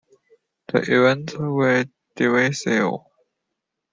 The 0.69 0.79
events 0.79 1.35
were 1.35 1.85
divisive. 2.15 2.93